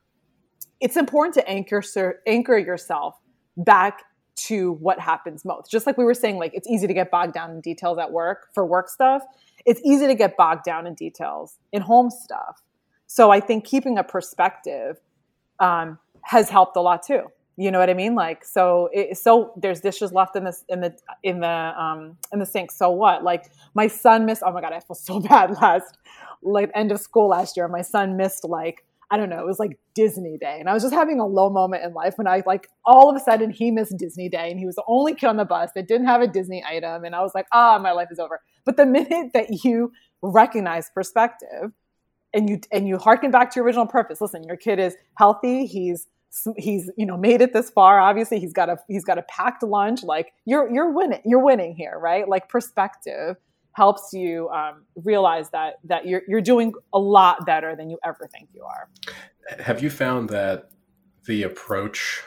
[0.79, 1.83] it's important to anchor
[2.25, 3.19] anchor yourself
[3.57, 4.03] back
[4.35, 5.69] to what happens most.
[5.69, 8.11] Just like we were saying, like it's easy to get bogged down in details at
[8.11, 9.23] work for work stuff.
[9.65, 12.61] It's easy to get bogged down in details in home stuff.
[13.11, 14.97] So I think keeping a perspective
[15.59, 17.23] um, has helped a lot too.
[17.57, 18.13] You know what I mean?
[18.13, 22.37] Like so, it, so there's dishes left in this in the in the um, in
[22.37, 22.71] the sink.
[22.71, 23.23] So what?
[23.23, 24.43] Like my son missed.
[24.45, 25.59] Oh my god, I feel so bad.
[25.59, 25.97] Last
[26.43, 29.57] like end of school last year, my son missed like I don't know, it was
[29.57, 30.57] like Disney Day.
[30.59, 33.15] And I was just having a low moment in life when I like all of
[33.15, 35.71] a sudden he missed Disney Day and he was the only kid on the bus
[35.73, 37.03] that didn't have a Disney item.
[37.03, 38.39] And I was like, ah, oh, my life is over.
[38.65, 39.91] But the minute that you
[40.21, 41.71] recognize perspective
[42.33, 45.65] and you and you harken back to your original purpose, listen, your kid is healthy,
[45.65, 46.07] he's
[46.57, 48.39] he's you know made it this far obviously.
[48.39, 50.03] He's got a he's got a packed lunch.
[50.03, 52.27] Like you're you're winning you're winning here right?
[52.27, 53.37] Like perspective
[53.73, 58.27] helps you um, realize that that you're you're doing a lot better than you ever
[58.31, 58.89] think you are.
[59.59, 60.69] Have you found that
[61.25, 62.23] the approach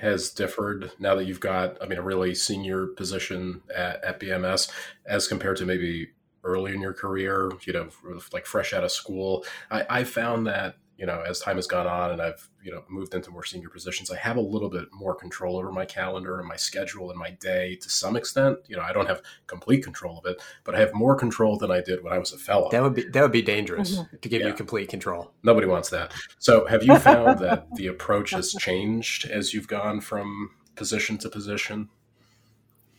[0.00, 4.70] has differed now that you've got, I mean, a really senior position at, at BMS
[5.06, 6.10] as compared to maybe
[6.46, 7.88] early in your career, you know,
[8.32, 9.44] like fresh out of school?
[9.70, 12.82] I, I found that you know, as time has gone on and I've, you know,
[12.88, 16.38] moved into more senior positions, I have a little bit more control over my calendar
[16.38, 18.58] and my schedule and my day to some extent.
[18.66, 21.70] You know, I don't have complete control of it, but I have more control than
[21.70, 22.70] I did when I was a fellow.
[22.70, 24.16] That would be that would be dangerous mm-hmm.
[24.16, 24.48] to give yeah.
[24.48, 25.32] you complete control.
[25.42, 26.14] Nobody wants that.
[26.38, 31.28] So, have you found that the approach has changed as you've gone from position to
[31.28, 31.90] position?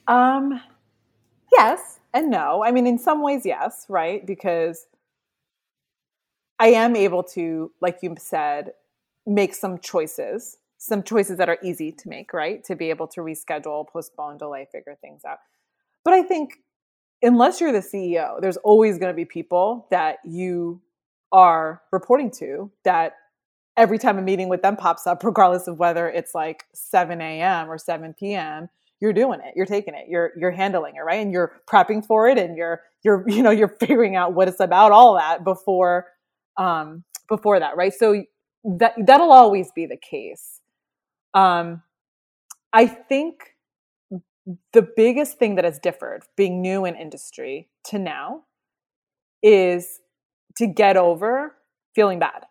[0.07, 0.62] Um,
[1.51, 2.63] yes and no.
[2.63, 4.25] I mean, in some ways, yes, right?
[4.25, 4.88] Because
[6.58, 8.71] I am able to, like you said,
[9.27, 12.63] make some choices, some choices that are easy to make, right?
[12.63, 15.38] To be able to reschedule, postpone, delay, figure things out.
[16.03, 16.63] But I think
[17.21, 20.82] unless you're the CEO, there's always going to be people that you
[21.32, 23.13] are reporting to that
[23.75, 27.69] every time a meeting with them pops up, regardless of whether it's like 7 a.m.
[27.69, 31.31] or 7 p.m., you're doing it you're taking it you're you're handling it right and
[31.31, 34.91] you're prepping for it and you're you're you know you're figuring out what it's about
[34.91, 36.05] all that before
[36.57, 37.93] um, before that, right?
[37.93, 38.23] So
[38.63, 40.62] that that'll always be the case.
[41.33, 41.83] Um,
[42.73, 43.55] I think
[44.73, 48.43] the biggest thing that has differed being new in industry to now
[49.43, 49.99] is
[50.57, 51.55] to get over
[51.93, 52.45] feeling bad.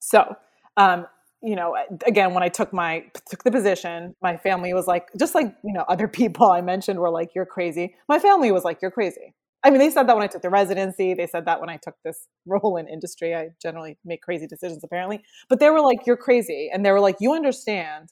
[0.00, 0.36] So,
[0.76, 1.06] um,
[1.44, 1.76] you know,
[2.06, 5.74] again, when I took my took the position, my family was like, just like you
[5.74, 9.34] know, other people I mentioned were like, "You're crazy." My family was like, "You're crazy."
[9.62, 11.14] I mean, they said that when I took the residency.
[11.14, 13.34] They said that when I took this role in industry.
[13.34, 15.22] I generally make crazy decisions, apparently.
[15.48, 18.08] But they were like, "You're crazy," and they were like, "You understand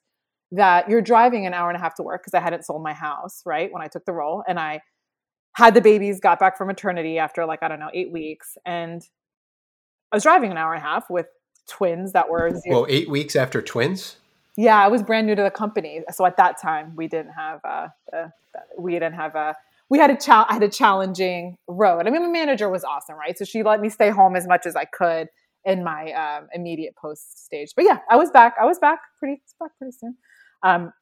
[0.52, 2.92] that you're driving an hour and a half to work because I hadn't sold my
[2.92, 4.82] house right when I took the role, and I
[5.56, 9.02] had the babies, got back from maternity after like I don't know eight weeks, and
[10.12, 11.26] I was driving an hour and a half with
[11.68, 12.80] twins that were zero.
[12.80, 14.16] well eight weeks after twins."
[14.56, 17.64] Yeah, I was brand new to the company, so at that time we didn't have
[17.64, 17.92] a
[18.78, 19.54] we didn't have a
[19.88, 22.06] we had a cha- I had a challenging road.
[22.06, 23.36] I mean, my manager was awesome, right?
[23.36, 25.28] So she let me stay home as much as I could
[25.64, 27.72] in my um, immediate post stage.
[27.76, 28.54] But yeah, I was back.
[28.60, 30.16] I was back pretty back pretty soon.
[30.62, 30.92] Um,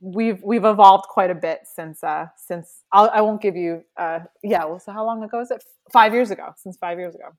[0.00, 3.82] we've we've evolved quite a bit since uh, since I'll, I will not give you
[3.96, 4.64] uh, yeah.
[4.64, 5.62] Well, so how long ago is it?
[5.92, 6.54] Five years ago.
[6.56, 7.30] Since five years ago.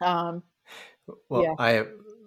[0.00, 0.42] Um,
[1.28, 1.54] well, yeah.
[1.58, 1.84] I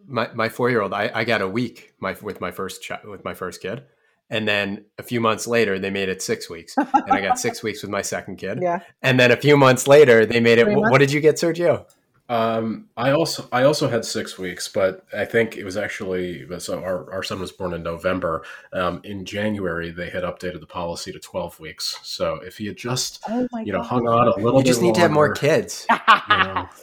[0.08, 0.94] my my four year old.
[0.94, 3.84] I, I got a week my with my first child with my first kid.
[4.30, 7.62] And then a few months later, they made it six weeks, and I got six
[7.62, 8.60] weeks with my second kid.
[8.62, 8.80] Yeah.
[9.02, 10.70] And then a few months later, they made it.
[10.70, 11.86] What, what did you get, Sergio?
[12.30, 16.82] Um, I also I also had six weeks, but I think it was actually so
[16.82, 18.46] our, our son was born in November.
[18.72, 22.00] Um, in January, they had updated the policy to twelve weeks.
[22.04, 24.96] So if he had just oh you know hung on a little, you just need
[24.96, 25.86] longer, to have more kids.
[25.90, 26.70] You know.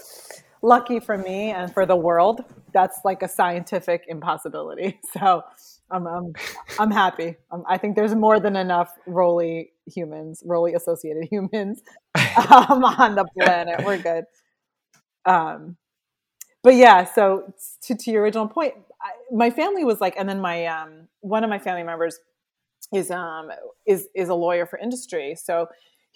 [0.62, 5.00] Lucky for me and for the world, that's like a scientific impossibility.
[5.18, 5.42] So
[5.90, 6.32] I'm I'm,
[6.78, 7.36] I'm happy.
[7.50, 11.82] Um, I think there's more than enough Rolee humans, Rolee associated humans
[12.16, 13.84] um, on the planet.
[13.84, 14.24] We're good.
[15.24, 15.76] Um,
[16.62, 17.52] but yeah, so
[17.84, 21.44] to to your original point, I, my family was like, and then my um, one
[21.44, 22.18] of my family members
[22.94, 23.50] is um
[23.86, 25.68] is is a lawyer for industry, so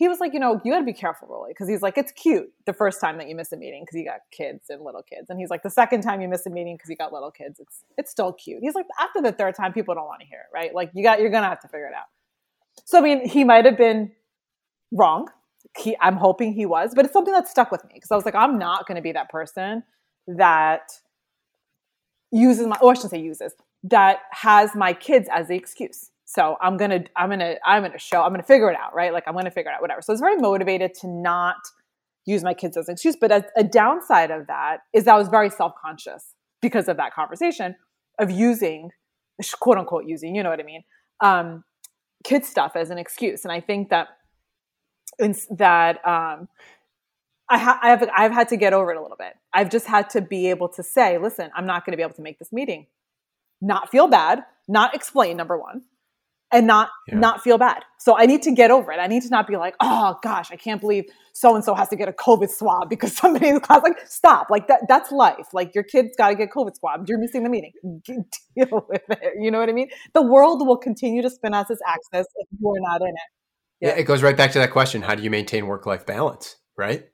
[0.02, 2.10] he was like, you know, you got to be careful, really, because he's like, it's
[2.10, 5.00] cute the first time that you miss a meeting because you got kids and little
[5.00, 7.30] kids, and he's like, the second time you miss a meeting because you got little
[7.30, 8.58] kids, it's it's still cute.
[8.62, 10.74] He's like, after the third time, people don't want to hear it, right?
[10.74, 12.06] Like you got, you're gonna have to figure it out.
[12.84, 14.10] So I mean, he might have been
[14.90, 15.28] wrong.
[15.78, 18.24] He, I'm hoping he was, but it's something that stuck with me because I was
[18.24, 19.84] like, I'm not to be that person
[20.26, 20.90] that
[22.32, 26.10] uses my, or I shouldn't say uses, that has my kids as the excuse.
[26.32, 29.12] So I'm gonna, I'm gonna, I'm gonna show, I'm gonna figure it out, right?
[29.12, 30.00] Like I'm gonna figure it out, whatever.
[30.00, 31.56] So I was very motivated to not
[32.24, 33.16] use my kids as an excuse.
[33.20, 36.96] But a, a downside of that is that I was very self conscious because of
[36.96, 37.76] that conversation
[38.18, 38.92] of using,
[39.60, 40.84] quote unquote, using, you know what I mean,
[41.20, 41.64] um,
[42.24, 43.44] kid stuff as an excuse.
[43.44, 44.08] And I think that
[45.50, 46.48] that um,
[47.50, 49.34] I, ha- I have I've had to get over it a little bit.
[49.52, 52.14] I've just had to be able to say, listen, I'm not going to be able
[52.14, 52.86] to make this meeting.
[53.60, 55.82] Not feel bad, not explain number one,
[56.52, 57.18] and not yeah.
[57.18, 57.82] not feel bad.
[57.98, 58.98] So I need to get over it.
[58.98, 61.88] I need to not be like, oh gosh, I can't believe so and so has
[61.88, 64.48] to get a COVID swab because somebody in the class like stop.
[64.50, 65.48] Like that that's life.
[65.52, 67.08] Like your kid's got to get COVID swab.
[67.08, 67.72] You're missing the meeting.
[68.04, 69.34] Deal with it.
[69.40, 69.88] You know what I mean?
[70.12, 73.14] The world will continue to spin as its axis if you're not in it.
[73.80, 73.88] Yeah.
[73.88, 76.56] yeah, it goes right back to that question: How do you maintain work life balance?
[76.76, 77.08] Right?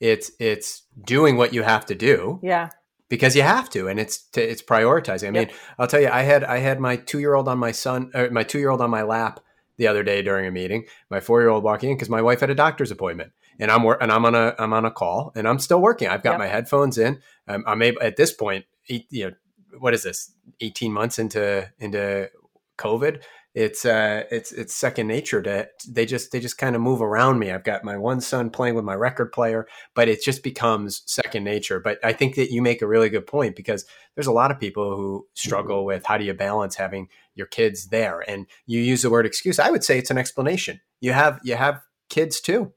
[0.00, 2.40] It's it's doing what you have to do.
[2.42, 2.70] Yeah.
[3.14, 5.28] Because you have to, and it's to, it's prioritizing.
[5.28, 5.52] I mean, yep.
[5.78, 8.30] I'll tell you, I had I had my two year old on my son, or
[8.30, 9.40] my two year old on my lap
[9.76, 10.84] the other day during a meeting.
[11.10, 13.84] My four year old walking in because my wife had a doctor's appointment, and I'm
[13.84, 16.08] and I'm on a I'm on a call, and I'm still working.
[16.08, 16.38] I've got yep.
[16.40, 17.20] my headphones in.
[17.46, 18.64] I'm, I'm able at this point.
[18.86, 19.32] You know,
[19.78, 20.32] what is this?
[20.60, 22.30] Eighteen months into into
[22.78, 23.22] COVID,
[23.54, 27.38] it's uh it's it's second nature to they just they just kind of move around
[27.38, 27.52] me.
[27.52, 31.44] I've got my one son playing with my record player but it just becomes second
[31.44, 31.78] nature.
[31.78, 33.84] But i think that you make a really good point because
[34.14, 35.86] there's a lot of people who struggle mm-hmm.
[35.86, 39.58] with how do you balance having your kids there and you use the word excuse.
[39.58, 40.80] I would say it's an explanation.
[41.00, 42.72] You have you have kids too.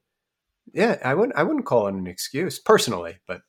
[0.73, 3.41] Yeah i wouldn't i wouldn't call it an excuse personally but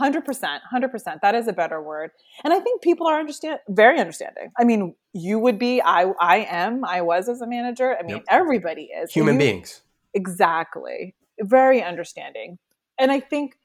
[0.00, 2.10] 100% 100% that is a better word.
[2.44, 4.50] And i think people are understand very understanding.
[4.58, 7.96] I mean you would be i i am i was as a manager.
[7.98, 8.24] I mean yep.
[8.28, 9.12] everybody is.
[9.12, 9.82] Human you, beings.
[10.14, 11.14] Exactly.
[11.40, 12.58] Very understanding.
[12.98, 13.56] And i think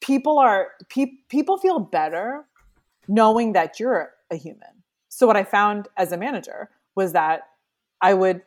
[0.00, 2.44] people are pe- people feel better
[3.08, 4.82] knowing that you're a human.
[5.08, 7.42] So what i found as a manager was that
[8.00, 8.42] i would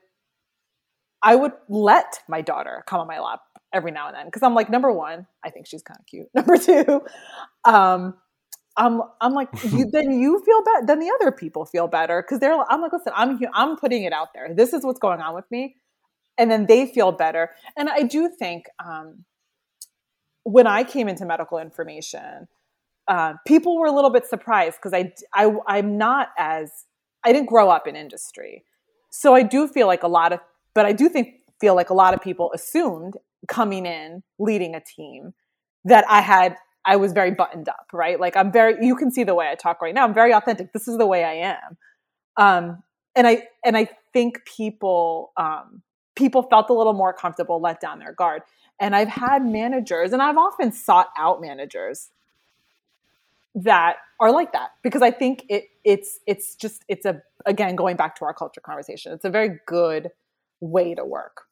[1.22, 3.42] i would let my daughter come on my lap
[3.74, 4.26] every now and then.
[4.26, 6.28] Because I'm like, number one, I think she's kind of cute.
[6.36, 7.02] Number two,
[7.66, 8.16] um,
[8.82, 10.86] I'm I'm like, you, then you feel better.
[10.88, 12.58] Then the other people feel better because they're.
[12.70, 14.54] I'm like, listen, I'm I'm putting it out there.
[14.54, 15.76] This is what's going on with me,
[16.38, 17.52] and then they feel better.
[17.78, 19.24] And I do think um,
[20.44, 22.48] when I came into medical information,
[23.08, 26.72] uh, people were a little bit surprised because I, I I'm not as
[27.24, 28.64] I didn't grow up in industry,
[29.12, 30.40] so I do feel like a lot of,
[30.74, 33.14] but I do think feel like a lot of people assumed
[33.48, 35.34] coming in leading a team
[35.86, 36.56] that I had
[36.86, 38.20] I was very buttoned up, right?
[38.20, 40.04] Like I'm very you can see the way I talk right now.
[40.04, 40.74] I'm very authentic.
[40.74, 41.78] This is the way I am.
[42.38, 42.84] Um
[43.16, 45.82] and I and I think people um
[46.16, 48.42] people felt a little more comfortable, let down their guard.
[48.80, 52.10] And I've had managers and I've often sought out managers
[53.54, 57.96] that are like that because I think it it's it's just it's a again going
[57.96, 59.12] back to our culture conversation.
[59.14, 60.10] It's a very good
[60.62, 61.44] way to work.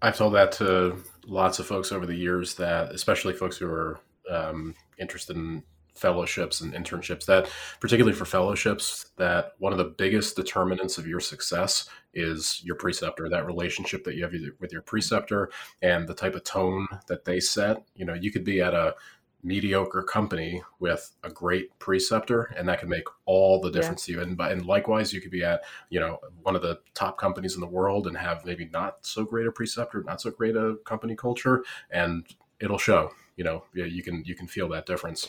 [0.00, 4.00] I've told that to lots of folks over the years that, especially folks who are
[4.30, 5.62] um, interested in
[5.98, 7.50] fellowships and internships, that
[7.80, 13.28] particularly for fellowships, that one of the biggest determinants of your success is your preceptor,
[13.28, 15.50] that relationship that you have with your preceptor
[15.82, 17.82] and the type of tone that they set.
[17.94, 18.94] You know, you could be at a
[19.42, 24.16] mediocre company with a great preceptor and that can make all the difference yeah.
[24.16, 27.16] to you and, and likewise you could be at you know one of the top
[27.16, 30.56] companies in the world and have maybe not so great a preceptor not so great
[30.56, 31.62] a company culture
[31.92, 32.26] and
[32.58, 35.26] it'll show you know you can you can feel that difference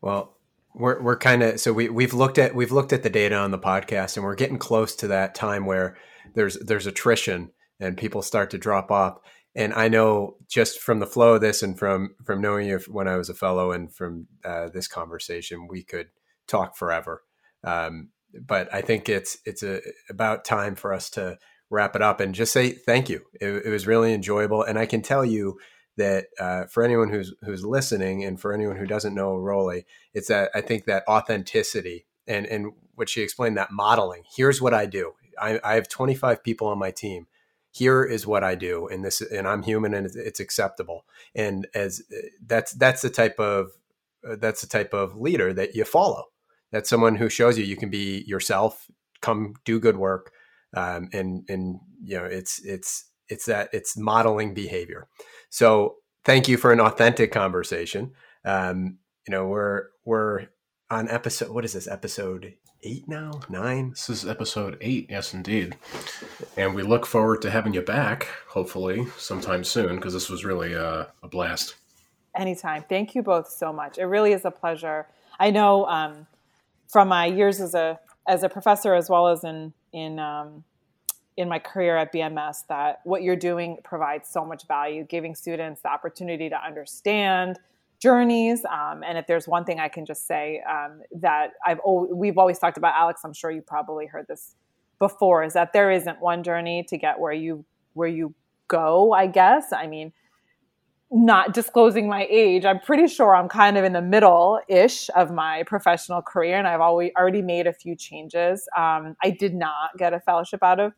[0.00, 0.34] well
[0.74, 3.50] we're, we're kind of so we, we've looked at we've looked at the data on
[3.52, 5.96] the podcast and we're getting close to that time where
[6.34, 9.20] there's there's attrition and people start to drop off
[9.54, 13.08] and I know just from the flow of this and from from knowing you when
[13.08, 16.08] I was a fellow and from uh, this conversation, we could
[16.46, 17.22] talk forever.
[17.62, 21.38] Um, but I think it's it's a, about time for us to
[21.68, 23.22] wrap it up and just say thank you.
[23.40, 25.58] It, it was really enjoyable, and I can tell you
[25.96, 29.84] that uh, for anyone who's who's listening and for anyone who doesn't know Rolee,
[30.14, 34.22] it's that I think that authenticity and and what she explained that modeling.
[34.36, 35.12] Here's what I do.
[35.40, 37.26] I, I have 25 people on my team
[37.72, 41.06] here is what I do, and this, and I'm human, and it's, acceptable.
[41.34, 42.02] And as
[42.46, 43.70] that's that's the type of
[44.28, 46.26] uh, that's the type of leader that you follow.
[46.70, 48.90] That's someone who shows you you can be yourself,
[49.22, 50.32] come do good work,
[50.74, 55.08] um, and and you know it's it's it's that it's modeling behavior.
[55.52, 58.12] So thank you for an authentic conversation.
[58.42, 58.96] Um,
[59.28, 60.46] you know, we're we're
[60.90, 61.50] on episode.
[61.50, 61.86] What is this?
[61.86, 63.42] Episode eight now?
[63.50, 63.90] Nine?
[63.90, 65.08] This is episode eight.
[65.10, 65.76] Yes, indeed.
[66.56, 70.74] And we look forward to having you back, hopefully sometime soon, because this was really
[70.74, 71.74] uh, a blast.
[72.34, 72.86] Anytime.
[72.88, 73.98] Thank you both so much.
[73.98, 75.06] It really is a pleasure.
[75.38, 76.26] I know um,
[76.88, 80.64] from my years as a as a professor, as well as in in um,
[81.36, 85.80] in my career at BMS, that what you're doing provides so much value, giving students
[85.82, 87.58] the opportunity to understand
[88.00, 88.64] journeys.
[88.64, 91.78] Um, and if there's one thing I can just say um, that I've
[92.12, 94.56] we've always talked about, Alex, I'm sure you probably heard this
[94.98, 97.64] before, is that there isn't one journey to get where you
[97.94, 98.34] where you
[98.68, 99.12] go.
[99.12, 99.72] I guess.
[99.72, 100.12] I mean,
[101.12, 105.30] not disclosing my age, I'm pretty sure I'm kind of in the middle ish of
[105.30, 108.66] my professional career, and I've always already made a few changes.
[108.76, 110.92] Um, I did not get a fellowship out of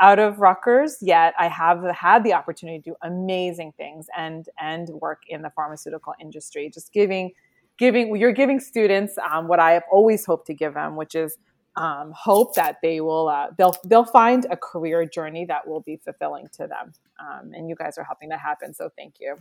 [0.00, 4.88] out of Rutgers, yet I have had the opportunity to do amazing things and and
[4.88, 6.70] work in the pharmaceutical industry.
[6.72, 7.32] Just giving,
[7.78, 11.38] giving you're giving students um, what I have always hoped to give them, which is
[11.76, 15.96] um, hope that they will uh, they'll they'll find a career journey that will be
[16.04, 16.92] fulfilling to them.
[17.20, 18.74] Um, and you guys are helping that happen.
[18.74, 19.36] So thank you.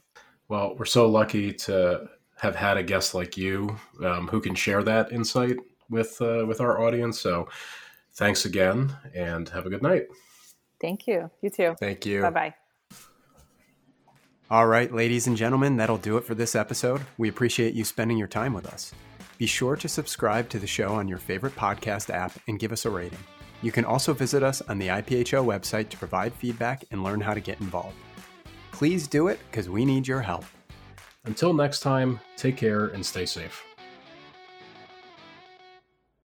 [0.48, 4.84] Well, we're so lucky to have had a guest like you um, who can share
[4.84, 5.58] that insight
[5.90, 7.20] with uh, with our audience.
[7.20, 7.48] So
[8.14, 10.08] thanks again, and have a good night.
[10.84, 11.32] Thank you.
[11.42, 11.76] You too.
[11.80, 12.22] Thank you.
[12.24, 12.54] Bye bye.
[14.52, 17.00] All right, ladies and gentlemen, that'll do it for this episode.
[17.18, 18.94] We appreciate you spending your time with us.
[19.38, 22.84] Be sure to subscribe to the show on your favorite podcast app and give us
[22.84, 23.18] a rating.
[23.62, 27.34] You can also visit us on the IPHO website to provide feedback and learn how
[27.34, 27.96] to get involved.
[28.74, 30.44] Please do it because we need your help.
[31.24, 33.64] Until next time, take care and stay safe.